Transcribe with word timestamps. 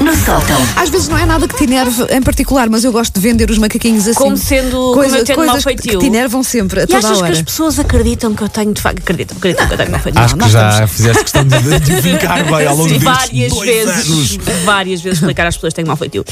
no 0.00 0.14
sótão. 0.16 0.56
Às 0.76 0.88
vezes 0.88 1.08
não 1.08 1.18
é 1.18 1.24
nada 1.26 1.46
que 1.46 1.56
te 1.56 1.64
enerve 1.64 2.04
em 2.10 2.22
particular, 2.22 2.68
mas 2.68 2.84
eu 2.84 2.92
gosto 2.92 3.14
de 3.14 3.20
vender 3.20 3.50
os 3.50 3.58
macaquinhos 3.58 4.06
assim. 4.08 4.14
Como 4.18 4.36
sendo- 4.36 4.92
como 4.92 5.02
eu 5.04 5.24
tendo 5.24 5.36
coisas 5.36 5.56
que- 5.56 5.62
feitio. 5.62 5.92
que 5.92 5.98
te 5.98 6.06
enervam 6.06 6.42
sempre, 6.42 6.80
a 6.80 6.82
E 6.84 6.86
toda 6.86 6.98
achas 6.98 7.22
a 7.22 7.26
que 7.26 7.32
as 7.32 7.42
pessoas 7.42 7.78
acreditam 7.78 8.34
que 8.34 8.42
eu 8.42 8.48
tenho 8.48 8.72
de 8.72 8.80
facto. 8.80 8.98
Acreditam, 8.98 9.36
acreditam 9.36 9.66
que 9.66 9.72
eu 9.74 9.78
tenho 9.78 9.90
mau 9.90 10.00
feitio. 10.00 10.20
Acho 10.20 10.34
que 10.34 10.40
nós 10.40 10.52
já 10.52 10.68
estamos- 10.70 10.90
fizeste 10.92 11.22
questão 11.22 11.44
de, 11.46 11.80
de 11.80 12.00
vincar 12.00 12.44
bem 12.44 12.66
ao 12.66 12.76
longo 12.76 12.88
Sim, 12.88 12.98
várias 12.98 13.58
vezes, 13.58 14.10
anos. 14.10 14.36
várias 14.64 15.00
vezes 15.00 15.18
explicar 15.18 15.46
às 15.46 15.54
pessoas 15.56 15.72
que 15.72 15.76
têm 15.76 15.84
mau 15.84 15.96
feitio. 15.96 16.24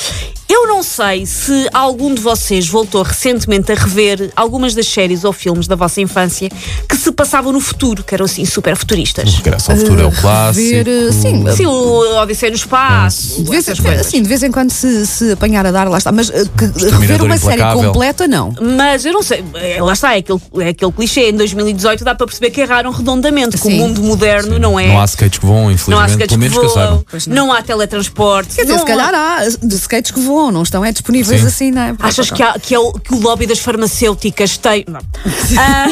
Eu 0.48 0.66
não 0.66 0.82
sei 0.82 1.24
se 1.26 1.68
algum 1.72 2.12
de 2.14 2.20
vocês 2.20 2.66
voltou 2.68 3.02
recentemente 3.02 3.70
a 3.72 3.74
rever 3.74 4.30
algumas 4.36 4.74
das 4.74 4.86
séries 4.88 5.24
ou 5.24 5.32
filmes 5.32 5.66
da 5.66 5.76
vossa 5.76 6.00
infância 6.00 6.48
que 6.88 6.96
se 6.96 7.10
passavam 7.12 7.52
no 7.52 7.60
futuro, 7.60 8.02
que 8.02 8.14
eram 8.14 8.24
assim 8.26 8.44
super 8.44 8.76
futuristas. 8.76 9.38
Que 9.38 9.48
era 9.48 9.58
só 9.58 9.72
o 9.72 9.76
futuro, 9.76 10.00
é 10.02 10.06
o 10.06 10.12
clássico. 10.12 10.60
Ver, 10.84 11.12
sim, 11.12 11.44
Sim, 11.56 11.66
o 11.66 12.20
Odisseia 12.20 12.50
no 12.50 12.56
Espaço, 12.56 13.42
De 13.50 13.56
vez, 13.56 13.68
essas 13.68 13.80
coisas. 13.80 14.06
assim, 14.06 14.22
de 14.22 14.28
vez 14.28 14.42
em 14.42 14.50
quando 14.50 14.70
se, 14.70 15.06
se 15.06 15.32
apanhar 15.32 15.66
a 15.66 15.70
dar, 15.70 15.88
lá 15.88 15.98
está. 15.98 16.12
Mas 16.12 16.30
eh, 16.30 16.44
que, 16.56 16.86
rever 16.88 17.22
uma 17.22 17.36
série 17.36 17.62
completa, 17.72 18.26
não. 18.26 18.54
Mas 18.60 19.04
eu 19.04 19.12
não 19.12 19.22
sei, 19.22 19.44
é, 19.54 19.82
lá 19.82 19.92
está, 19.92 20.14
é 20.14 20.18
aquele, 20.18 20.40
é 20.60 20.68
aquele 20.68 20.92
clichê. 20.92 21.30
Em 21.30 21.34
2018 21.34 22.04
dá 22.04 22.14
para 22.14 22.26
perceber 22.26 22.50
que 22.50 22.60
erraram 22.60 22.90
redondamente, 22.90 23.56
que 23.56 23.66
o 23.66 23.70
Sim. 23.70 23.78
mundo 23.78 24.02
moderno 24.02 24.58
não 24.58 24.78
é. 24.78 24.88
Não 24.88 25.00
há 25.00 25.04
skates 25.04 25.38
que 25.38 25.46
voam, 25.46 25.62
não 25.62 25.68
há 25.68 25.72
infelizmente, 25.72 26.10
skates 26.10 26.36
pelo 26.36 26.40
menos 26.40 26.58
que 26.58 26.66
voam, 26.66 27.04
não. 27.26 27.46
não. 27.46 27.52
há 27.52 27.62
teletransporte. 27.62 28.54
Quer 28.54 28.62
dizer, 28.62 28.72
não 28.72 28.80
se 28.80 28.86
calhar 28.86 29.14
há 29.14 29.48
de 29.62 29.74
skates 29.74 30.10
que 30.10 30.20
voam, 30.20 30.50
não 30.50 30.62
estão 30.62 30.84
é 30.84 30.92
disponíveis 30.92 31.40
Sim. 31.40 31.46
assim, 31.46 31.70
não 31.70 31.82
é? 31.82 31.94
Achas 31.98 32.30
que, 32.30 32.42
há- 32.42 32.58
que 32.58 32.74
é 32.74 32.78
o, 32.78 32.92
que 32.92 33.14
o 33.14 33.20
lobby 33.20 33.46
das 33.46 33.58
farmacêuticas 33.58 34.56
tem. 34.56 34.84
Não. 34.88 35.00
Ah, 35.58 35.86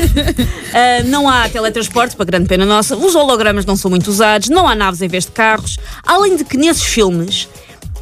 ah, 0.72 1.02
não 1.04 1.28
há 1.28 1.48
teletransporte, 1.48 2.16
para 2.16 2.24
grande 2.24 2.48
pena 2.48 2.64
nossa. 2.64 2.96
Os 2.96 3.14
hologramas 3.14 3.66
não 3.66 3.76
são 3.76 3.90
muito 3.90 4.08
usados. 4.08 4.48
Não 4.48 4.66
há 4.66 4.74
naves 4.74 5.02
em 5.02 5.08
vez 5.08 5.24
de 5.24 5.32
carros. 5.32 5.78
Além 6.06 6.36
de 6.36 6.44
que 6.44 6.56
nesses 6.56 6.82
filmes. 6.82 7.47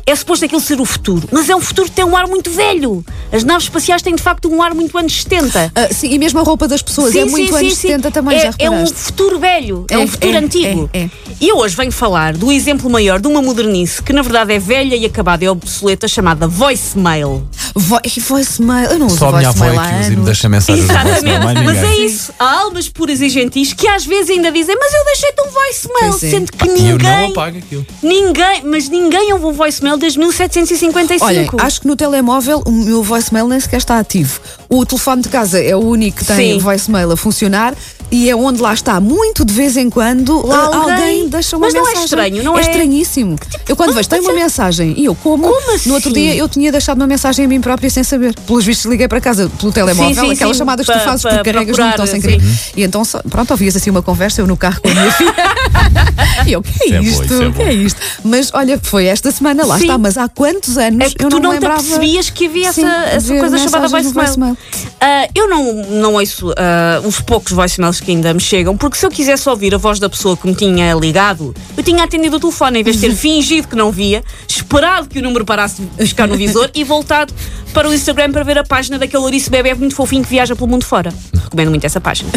É 0.09 0.15
suposto 0.15 0.45
aquilo 0.45 0.61
ser 0.61 0.81
o 0.81 0.85
futuro, 0.85 1.29
mas 1.33 1.49
é 1.51 1.57
um 1.57 1.61
futuro 1.61 1.89
que 1.89 1.95
tem 1.97 2.05
um 2.05 2.17
ar 2.17 2.29
muito 2.29 2.49
velho. 2.51 3.05
As 3.33 3.43
naves 3.43 3.65
espaciais 3.65 4.03
têm 4.03 4.15
de 4.15 4.23
facto 4.23 4.49
um 4.49 4.63
ar 4.63 4.73
muito 4.73 4.97
anos 4.97 5.23
70. 5.23 5.73
Ah, 5.75 5.89
sim, 5.93 6.13
e 6.13 6.19
mesmo 6.19 6.39
a 6.39 6.43
roupa 6.45 6.69
das 6.69 6.81
pessoas 6.81 7.15
é 7.17 7.25
muito 7.25 7.55
anos 7.57 7.75
70 7.77 8.11
também, 8.13 8.37
é, 8.37 8.41
já 8.41 8.51
é 8.59 8.71
um 8.71 8.75
reparaste? 8.75 8.99
futuro 9.01 9.39
velho, 9.41 9.85
é, 9.91 9.95
É, 9.95 9.99
um 9.99 10.07
futuro 10.07 10.33
é, 10.33 10.39
antigo. 10.39 10.91
é, 10.93 11.01
é. 11.01 11.11
E 11.41 11.49
eu 11.49 11.57
hoje 11.59 11.75
venho 11.75 11.91
falar 11.91 12.35
do 12.37 12.53
exemplo 12.53 12.89
maior 12.89 13.19
de 13.21 13.27
uma 13.27 13.43
modernice 13.43 14.01
que 14.01 14.13
na 14.13 14.23
verdade 14.23 14.53
é 14.53 14.59
velha 14.61 14.95
e 14.95 15.05
acabada 15.05 15.45
e 15.45 15.49
obsoleta, 15.49 16.07
chamada 16.07 16.47
voicemail. 16.47 17.47
Vo 17.75 17.99
voicemail, 18.29 18.91
eu 18.93 18.99
não 19.01 19.07
uso 19.09 19.19
Só 19.19 19.29
a 19.29 19.33
minha 19.39 19.49
avó 19.49 19.65
voicemail 19.65 19.81
é 19.81 19.85
há 19.85 19.89
que 19.91 20.01
usa 20.01 20.07
e 20.07 20.11
me 20.11 20.15
anos. 20.15 20.25
deixa 20.27 20.49
mensagens 20.49 20.87
voicemail, 20.87 21.37
Exatamente, 21.37 21.65
mas 21.65 21.83
é 21.83 21.97
isso. 21.99 22.33
Há 22.39 22.61
almas 22.61 22.89
puras 22.89 23.21
e 23.21 23.29
gentis 23.29 23.73
que 23.73 23.87
às 23.89 24.07
vezes 24.07 24.31
ainda 24.31 24.51
dizem, 24.53 24.77
mas 24.79 24.95
eu 24.95 25.05
deixei-te 25.05 25.43
um 25.43 25.51
voicemail, 25.51 26.15
é. 26.15 26.19
sendo 26.19 26.53
que 26.53 26.69
eu 26.69 26.73
não 26.75 26.83
ninguém. 26.93 27.31
apago 27.33 27.59
aquilo. 27.59 27.87
Ninguém, 28.03 28.63
mas 28.65 28.89
ninguém 28.89 29.33
ouve 29.33 29.45
um 29.47 29.53
voicemail 29.53 29.96
desde 29.99 30.19
1755. 30.19 31.25
Olha, 31.25 31.49
acho 31.59 31.81
que 31.81 31.87
no 31.87 31.97
telemóvel 31.97 32.63
o 32.67 32.71
meu 32.71 33.03
voicemail 33.03 33.49
nem 33.49 33.61
sequer 33.61 33.79
está 33.79 33.99
ativo. 33.99 34.41
O 34.69 34.85
telefone 34.85 35.23
de 35.23 35.29
casa 35.29 35.63
é 35.63 35.75
o 35.75 35.81
único 35.81 36.19
que 36.19 36.25
tem 36.25 36.55
Sim. 36.55 36.59
voicemail 36.59 37.13
a 37.13 37.17
funcionar 37.17 37.75
e 38.11 38.31
é 38.31 38.37
onde 38.37 38.61
lá 38.63 38.73
está, 38.73 39.01
muito 39.01 39.45
de 39.45 39.53
vez 39.53 39.77
em 39.77 39.91
quando, 39.91 40.47
Lá 40.47 40.57
ah, 40.57 40.77
alguém- 40.77 40.95
alguém 40.95 41.29
deixa 41.29 41.57
uma 41.57 41.67
Mas 41.67 41.75
não 41.75 41.81
é 41.81 41.85
mensagem. 41.85 42.05
estranho, 42.05 42.43
não 42.43 42.57
é? 42.59 42.61
estranhíssimo. 42.61 43.37
Eu 43.69 43.75
quando 43.77 43.93
vejo, 43.93 44.09
tem 44.09 44.21
uma 44.21 44.33
mensagem 44.33 44.95
e 44.97 45.05
eu 45.07 45.15
como. 45.15 45.43
Como 45.49 45.75
assim? 45.75 45.89
No 45.89 45.95
outro 45.97 46.13
dia 46.13 46.35
eu 46.35 46.49
tinha 46.49 46.71
deixado 46.71 46.97
uma 46.99 47.07
mensagem 47.07 47.45
a 47.45 47.49
mim 47.49 47.61
própria 47.61 47.91
sem 47.91 48.05
saber. 48.05 48.35
Pelos 48.47 48.65
vistos, 48.65 48.87
liguei 48.91 49.09
para 49.09 49.21
casa 49.21 49.51
pelo 49.59 49.73
telemóvel, 49.73 50.15
Sim, 50.15 50.21
sim, 50.29 50.33
aquelas 50.33 50.57
sim, 50.57 50.59
chamadas 50.59 50.87
que 50.87 50.93
tu 50.93 51.01
fazes 51.01 51.23
pa- 51.23 51.29
porque 51.31 51.53
carregas 51.53 51.77
no 51.79 51.85
botão 51.91 52.07
sem 52.07 52.21
querer. 52.21 52.41
E 52.77 52.83
então, 52.83 53.05
só- 53.05 53.21
pronto, 53.29 53.51
ouvias 53.51 53.75
assim 53.77 53.91
uma 53.91 54.03
conversa, 54.03 54.41
eu 54.41 54.47
no 54.47 54.57
carro 54.57 54.81
com 54.81 54.89
a 54.89 54.95
minha 54.95 55.13
filha. 55.13 55.35
e 56.47 56.53
eu, 56.53 56.63
que 56.63 56.93
é 56.93 56.97
é 56.97 57.01
bom, 57.01 57.05
isto? 57.09 57.25
isso 57.25 57.35
é 57.43 57.51
que 57.51 57.63
é 57.63 57.65
bom. 57.67 57.71
isto? 57.73 58.01
Mas 58.25 58.51
olha, 58.55 58.79
foi 58.83 59.07
esta 59.07 59.31
semana, 59.31 59.65
lá 59.67 59.77
Sim. 59.79 59.83
está, 59.85 59.99
mas 59.99 60.17
há 60.17 60.29
quantos 60.29 60.79
anos 60.79 61.07
É 61.07 61.11
que 61.11 61.25
eu 61.25 61.29
tu 61.29 61.37
não, 61.37 61.43
não, 61.43 61.51
me 61.51 61.55
lembrava. 61.57 61.83
percebias 61.83 62.31
que 62.31 62.47
havia 62.47 62.73
Sim, 62.73 62.85
essa, 62.85 63.05
essa 63.07 63.37
coisa 63.37 63.59
chamada 63.59 63.89
voicemail. 63.89 64.57
Ah, 65.01 65.29
eu 65.35 65.49
não, 65.49 65.73
não 66.01 66.15
ouço 66.15 66.53
ah, 66.57 67.01
os 67.05 67.21
poucos 67.21 67.53
voicemails 67.53 67.96
que 68.01 68.11
ainda 68.11 68.33
me 68.33 68.41
chegam, 68.41 68.77
porque 68.77 68.97
se 68.97 69.07
eu 69.07 69.11
quisesse 69.11 69.49
ouvir 69.49 69.75
a 69.75 69.79
voz 69.79 69.99
da 69.99 70.09
pessoa 70.09 70.37
que 70.37 70.47
me 70.47 70.55
tinha 70.55 70.95
ligado, 70.95 71.55
eu 71.77 71.83
tinha 71.83 72.05
atendido 72.05 72.37
o 72.37 72.41
telefone, 72.41 72.81
em 72.81 72.83
vez 72.83 73.01
de 73.01 73.09
ter 73.09 73.15
fingido 73.15 73.69
que 73.69 73.77
não 73.77 73.91
via, 73.91 74.23
esperado 74.49 75.09
que 75.09 75.19
o 75.19 75.23
número 75.23 75.45
parasse 75.45 75.83
de 75.83 75.89
buscar 76.05 76.27
no 76.27 76.37
visor 76.37 76.71
e 76.75 76.85
voltado 76.85 77.33
para 77.73 77.89
o 77.89 77.95
Instagram 77.95 78.33
para 78.33 78.43
ver 78.43 78.59
a 78.59 78.65
página 78.65 78.99
daquele 78.99 79.23
ouriço 79.23 79.51
bebê 79.51 79.75
muito 79.75 79.95
fofinho 79.95 80.23
que 80.23 80.31
viaja 80.31 80.57
pelo 80.57 80.69
mundo 80.69 80.85
fora. 80.85 81.13
Recomendo 81.45 81.71
muito 81.71 81.85
essa 81.85 82.01
página. 82.01 82.31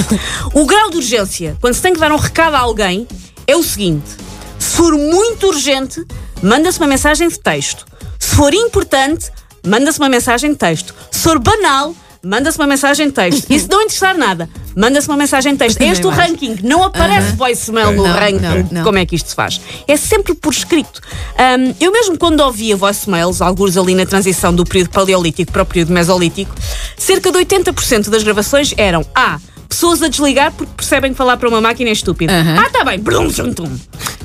O 0.54 0.66
grau 0.66 0.90
de 0.90 0.98
urgência, 0.98 1.58
quando 1.62 1.74
se 1.74 1.82
tem 1.82 1.94
que 1.94 2.00
dar 2.00 2.12
um 2.12 2.18
recado 2.18 2.56
a 2.56 2.60
alguém, 2.60 3.08
é 3.48 3.56
o 3.56 3.64
seguinte: 3.64 4.10
se 4.58 4.76
for 4.76 4.94
muito 4.98 5.48
urgente, 5.48 6.06
manda-se 6.42 6.78
uma 6.78 6.88
mensagem 6.88 7.28
de 7.28 7.40
texto. 7.40 7.86
Se 8.18 8.36
for 8.36 8.54
importante, 8.54 9.32
manda-se 9.66 10.00
uma 10.00 10.10
mensagem 10.10 10.52
de 10.52 10.58
texto. 10.58 10.94
Se 11.12 11.22
for 11.22 11.40
banal, 11.40 11.96
manda-se 12.24 12.58
uma 12.58 12.68
mensagem 12.68 13.08
de 13.08 13.14
texto. 13.14 13.50
E 13.50 13.60
se 13.60 13.70
não 13.70 13.82
interessar 13.82 14.18
nada, 14.18 14.50
manda-se 14.80 15.08
uma 15.08 15.18
mensagem 15.18 15.52
de 15.54 15.60
texto. 15.60 15.82
É 15.82 15.88
este 15.88 16.06
o 16.08 16.12
mais. 16.12 16.30
ranking. 16.32 16.58
Não 16.64 16.84
aparece 16.84 17.36
voicemail 17.36 17.92
no 17.92 18.04
Não, 18.08 18.14
ranking. 18.14 18.40
não, 18.40 18.68
não. 18.72 18.84
Como 18.84 18.98
é 18.98 19.06
que 19.06 19.16
isto 19.16 19.30
se 19.30 19.36
faz? 19.36 19.60
É 19.88 19.98
sempre 19.98 20.34
por 20.34 20.54
escrito. 20.54 21.02
Ahm, 21.38 21.74
eu 21.80 21.92
mesmo 21.92 22.18
quando 22.18 22.40
ouvia 22.40 22.76
voicemails, 22.78 23.42
alguns 23.42 23.76
ali 23.78 23.94
na 23.94 24.06
transição 24.06 24.54
do 24.54 24.64
período 24.64 24.90
paleolítico 24.92 25.52
para 25.52 25.64
o 25.64 25.66
período 25.66 25.92
mesolítico, 25.92 26.56
cerca 26.98 27.32
de 27.32 27.38
80% 27.40 28.10
das 28.10 28.24
gravações 28.24 28.74
eram 28.78 29.06
A. 29.14 29.40
Pessoas 29.68 30.02
a 30.02 30.08
desligar 30.08 30.52
porque 30.54 30.74
percebem 30.76 31.12
que 31.12 31.18
falar 31.18 31.38
para 31.38 31.48
uma 31.48 31.62
máquina 31.62 31.90
é 31.90 31.94
estúpido. 31.94 32.34
Aham. 32.34 32.58
Ah, 32.66 32.70
tá 32.72 32.84
bem. 32.84 33.00
Brum, 33.00 33.30
tum, 33.30 33.54
tum. 33.54 33.70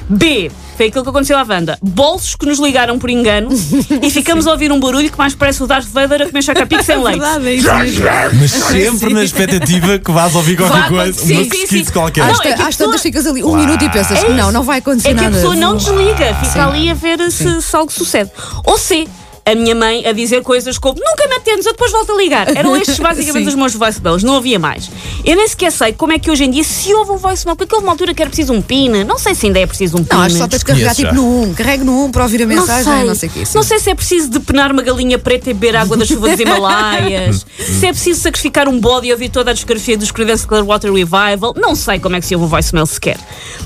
B. 0.09 0.51
Foi 0.77 0.87
aquilo 0.87 1.05
que 1.05 1.11
aconteceu 1.11 1.39
à 1.39 1.43
Wanda. 1.49 1.79
Bolsos 1.83 2.35
que 2.35 2.45
nos 2.47 2.59
ligaram 2.59 2.99
por 2.99 3.09
engano 3.09 3.49
e 4.03 4.11
ficamos 4.11 4.47
a 4.47 4.51
ouvir 4.53 4.73
um 4.73 4.81
barulho 4.81 5.11
que 5.11 5.17
mais 5.17 5.35
parece 5.35 5.63
o 5.63 5.67
Darth 5.67 5.87
Vader 5.87 6.23
a 6.23 6.27
comer 6.27 6.43
chacapic 6.43 6.83
sem 6.83 6.97
leite. 7.03 7.21
Verdade, 7.21 7.49
é 7.49 7.55
isso 7.55 7.73
mesmo. 7.75 8.05
Mas 8.41 8.51
sempre 8.51 9.15
na 9.15 9.23
expectativa 9.25 9.99
que 9.99 10.11
vais 10.11 10.35
ouvir 10.35 10.57
qualquer 10.57 10.81
Vai 10.81 10.89
coisa, 10.89 11.11
acontecer, 11.21 11.33
uma 11.35 11.43
sim, 11.45 11.49
pesquisa 11.51 11.85
sim. 11.85 11.93
qualquer. 11.93 12.25
Não, 12.25 12.33
Às, 12.33 12.41
é 12.41 12.43
que 12.43 12.49
a 12.49 12.53
às 12.55 12.59
pessoa- 12.67 12.87
tantas 12.89 13.03
ficas 13.03 13.27
ali 13.27 13.45
um 13.45 13.57
minuto 13.57 13.85
e 13.85 13.89
pensas, 13.89 14.25
É 14.25 14.29
não, 14.31 14.51
não 14.51 14.63
vai 14.65 14.79
acontecer 14.81 15.09
É 15.11 15.15
que 15.15 15.21
a 15.21 15.23
nada. 15.25 15.37
pessoa 15.37 15.55
não 15.55 15.77
desliga, 15.77 16.35
fica 16.43 16.67
ali 16.67 16.91
a 16.91 16.95
ver 16.95 17.31
se, 17.31 17.63
se 17.63 17.77
algo 17.77 17.93
sucede. 17.93 18.31
Ou 18.65 18.77
C. 18.77 19.07
A 19.47 19.55
minha 19.55 19.75
mãe 19.75 20.07
a 20.07 20.13
dizer 20.13 20.43
coisas 20.43 20.79
como 20.79 20.99
nunca 20.99 21.29
me 21.29 21.35
atendes, 21.35 21.67
eu 21.67 21.73
depois 21.73 21.93
volto 21.93 22.13
a 22.13 22.17
ligar. 22.17 22.57
Eram 22.57 22.75
estes 22.81 22.99
basicamente 22.99 23.47
os 23.49 23.55
meus 23.55 23.75
voicemails, 23.75 24.23
não 24.23 24.37
havia 24.37 24.59
mais. 24.59 24.91
Eu 25.23 25.37
nem 25.37 25.47
sequer 25.47 25.71
sei 25.71 25.93
como 25.93 26.13
é 26.13 26.19
que 26.19 26.31
hoje 26.31 26.45
em 26.45 26.51
dia 26.51 26.65
se 26.65 26.95
ouve 26.95 27.11
um 27.13 27.17
voicemail, 27.19 27.55
porque 27.55 27.75
houve 27.75 27.87
uma 27.87 27.93
altura 27.93 28.15
que 28.15 28.23
era 28.23 28.31
preciso 28.31 28.53
um 28.55 28.63
PIN, 28.63 29.05
não 29.05 29.19
sei 29.19 29.35
se 29.35 29.47
ainda 29.47 29.59
é 29.61 29.67
preciso 29.67 29.99
um 29.99 30.05
PIN. 30.05 30.17
Não, 30.17 30.23
acho 30.23 30.35
que 30.35 30.41
só 30.41 30.49
tens 30.49 30.59
de 30.61 30.65
carregar 30.65 30.95
tipo 30.95 31.09
já. 31.11 31.15
no 31.15 31.43
1. 31.43 31.55
Carrego 31.55 31.85
no 31.85 32.05
1 32.07 32.11
para 32.11 32.23
ouvir 32.23 32.43
a 32.43 32.47
mensagem, 32.47 33.05
não 33.05 33.15
sei 33.15 33.29
o 33.29 33.33
quê. 33.33 33.45
sim. 33.45 33.55
Não 33.55 33.63
sei 33.63 33.79
se 33.79 33.91
é 33.91 33.95
preciso 33.95 34.29
depenar 34.31 34.73
uma 34.73 34.81
galinha 34.83 35.19
preta 35.19 35.51
e 35.51 35.53
beber 35.55 35.77
água 35.77 35.97
das 35.97 36.09
chuvas 36.09 36.33
dos 36.33 36.41
Himalaias. 36.41 37.45
se 37.59 37.87
é 37.87 37.93
preciso 37.93 38.21
sacrificar 38.23 38.67
um 38.67 38.81
bode 38.81 39.09
e 39.09 39.13
ouvir 39.13 39.29
toda 39.29 39.51
a 39.51 39.55
discografia 39.55 39.97
dos 39.99 40.11
Creedence 40.11 40.47
Clearwater 40.47 40.91
Revival. 40.91 41.55
Não 41.57 41.75
sei 41.75 41.99
como 42.01 42.17
é 42.17 42.21
que 42.21 42.27
se 42.27 42.35
ouve 42.35 42.47
um 42.47 42.49
voicemail 42.49 42.87
sequer. 42.87 43.19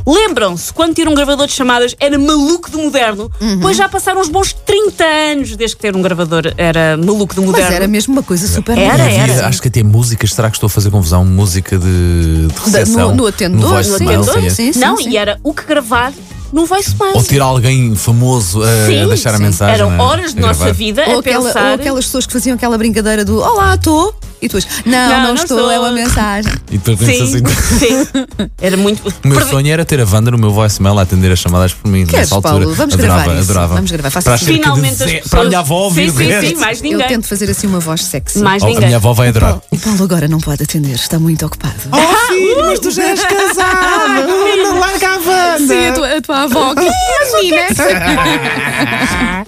Lembram-se, 0.06 0.72
quando 0.72 0.94
ter 0.94 1.06
um 1.08 1.14
gravador 1.14 1.46
de 1.46 1.52
chamadas 1.52 1.94
era 2.00 2.18
maluco 2.18 2.70
de 2.70 2.76
moderno, 2.76 3.30
Uhum. 3.40 3.60
pois 3.60 3.76
já 3.76 3.88
passaram 3.88 4.20
uns 4.20 4.28
bons 4.28 4.52
30 4.52 5.04
anos 5.04 5.54
desde 5.56 5.67
que 5.74 5.80
ter 5.80 5.94
um 5.96 6.02
gravador 6.02 6.52
era 6.56 6.96
maluco 6.96 7.34
de 7.34 7.40
Mas 7.40 7.50
moderno. 7.50 7.74
era 7.74 7.86
mesmo 7.88 8.12
uma 8.14 8.22
coisa 8.22 8.46
super 8.46 8.76
Era, 8.78 8.92
moderna. 8.92 9.12
era. 9.22 9.32
Havia- 9.32 9.46
Acho 9.46 9.62
que 9.62 9.68
até 9.68 9.82
músicas, 9.82 10.32
será 10.34 10.50
que 10.50 10.56
estou 10.56 10.66
a 10.66 10.70
fazer 10.70 10.90
confusão? 10.90 11.24
Música 11.24 11.78
de, 11.78 12.46
de 12.48 12.54
recepção? 12.64 13.10
no- 13.10 13.16
no 13.16 13.26
atendor, 13.26 13.82
no 13.82 13.88
no 13.88 13.94
atendor, 13.96 14.50
sim. 14.50 14.72
sim. 14.72 14.78
Não, 14.80 15.00
e 15.00 15.16
era 15.16 15.38
o 15.42 15.52
que 15.54 15.64
gravar 15.64 16.12
no 16.52 16.64
voicemail. 16.66 17.14
Ou 17.14 17.22
ter 17.22 17.40
alguém 17.42 17.94
famoso 17.94 18.62
a 18.62 18.86
Sim, 18.86 19.06
deixar 19.06 19.34
a 19.34 19.36
sim. 19.36 19.42
mensagem. 19.42 19.74
Eram 19.74 19.90
né? 19.90 19.98
horas 19.98 20.32
de 20.32 20.38
A 20.42 20.46
nossa 20.46 20.72
vida 20.72 21.04
Ou, 21.08 21.16
a 21.16 21.20
aquela- 21.20 21.44
pensar. 21.44 21.68
ou 21.68 21.74
aquelas 21.74 22.04
pessoas 22.06 22.26
que 22.26 22.32
faziam 22.32 22.54
aquela 22.54 22.78
brincadeira 22.78 23.24
do 23.24 23.38
Olá, 23.40 23.74
estou. 23.74 24.14
E 24.40 24.48
tu 24.48 24.56
és, 24.56 24.66
não, 24.86 25.08
Não, 25.08 25.22
não, 25.24 25.34
estou, 25.34 25.58
estou. 25.58 25.70
é 25.70 25.78
uma 25.80 25.90
mensagem. 25.90 26.52
E 26.70 26.78
depois 26.78 26.98
pensa 26.98 27.26
Sim, 27.26 27.42
assim. 27.44 27.44
sim. 27.78 28.06
Era 28.60 28.76
muito. 28.76 29.00
O 29.08 29.12
meu 29.28 29.36
Perdi- 29.38 29.50
sonho 29.50 29.72
era 29.72 29.84
ter 29.84 30.00
a 30.00 30.04
Wanda 30.04 30.30
no 30.30 30.38
meu 30.38 30.50
voicemail 30.52 30.98
a 30.98 31.02
atender 31.02 31.32
as 31.32 31.38
chamadas 31.38 31.72
por 31.72 31.90
mim. 31.90 32.04
Queres, 32.06 32.20
nessa 32.30 32.34
altura. 32.36 32.52
Paulo? 32.60 32.74
Vamos 32.74 32.94
adorava, 32.94 33.22
gravar 33.24 33.40
isso. 33.40 33.50
adorava. 33.50 33.74
Vamos 33.74 33.90
gravar, 33.90 34.10
faça 34.10 34.24
para, 34.24 34.34
assim. 34.34 34.44
de 34.46 34.52
Finalmente 34.54 34.92
as 34.92 34.98
ze- 34.98 35.04
pessoas. 35.16 35.28
para 35.30 35.40
a 35.40 35.44
minha 35.44 35.58
avó 35.58 35.74
ouvir 35.84 36.10
sim, 36.10 36.16
sim, 36.40 36.48
sim, 36.48 36.54
mais 36.56 36.78
Eu 36.78 36.84
ninguém. 36.90 37.08
tento 37.08 37.26
fazer 37.26 37.50
assim 37.50 37.66
uma 37.66 37.80
voz 37.80 38.04
sexy. 38.04 38.38
Mais 38.40 38.62
Oh, 38.62 38.66
a 38.66 38.68
ninguém. 38.68 38.86
minha 38.86 38.96
avó 38.96 39.12
vai 39.12 39.28
adorar. 39.28 39.58
O 39.70 39.78
Paulo 39.78 40.04
agora 40.04 40.28
não 40.28 40.38
pode 40.38 40.62
atender, 40.62 40.94
está 40.94 41.18
muito 41.18 41.44
ocupado. 41.44 41.74
Oh 41.92 42.16
filho, 42.28 42.66
mas 42.66 42.78
tu 42.78 42.90
já 42.90 43.04
és 43.04 43.20
casado! 43.24 44.28
Não 44.62 44.78
larga 44.78 45.08
a 45.08 45.16
Wanda! 45.16 45.58
Sim, 45.66 45.86
a 45.88 45.92
tua, 45.92 46.16
a 46.16 46.22
tua 46.22 46.42
avó. 46.44 46.74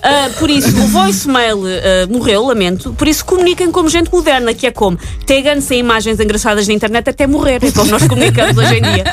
Ah, 0.03 0.31
por 0.39 0.49
isso, 0.51 0.69
o 0.69 0.87
voicemail 0.89 1.59
ah, 1.67 2.07
morreu, 2.11 2.47
lamento. 2.47 2.93
Por 2.95 3.07
isso, 3.07 3.25
comuniquem 3.25 3.71
como 3.71 3.89
gente 3.89 4.11
moderna, 4.11 4.55
que 4.55 4.67
é 4.67 4.71
como 4.81 4.99
Tegam-se 5.27 5.75
em 5.75 5.81
imagens 5.81 6.19
engraçadas 6.19 6.67
na 6.67 6.73
internet 6.73 7.11
até 7.11 7.27
morrer. 7.27 7.63
É 7.63 7.71
como 7.71 7.91
nós 7.91 8.09
comunicamos 8.09 8.57
hoje 8.57 8.79
em 8.79 8.83
dia. 8.83 9.05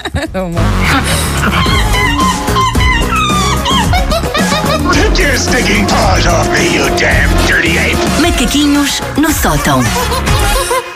Take 4.94 5.22
your 5.22 5.36
stinking 5.36 5.86
paws 5.88 6.26
off 6.26 6.48
me, 6.52 6.74
you 6.74 6.86
damn 6.96 7.30
dirty 7.46 7.78
ape! 7.78 7.98
Macaquinhos 8.22 9.02
no 9.18 9.32
sótão. 9.34 9.82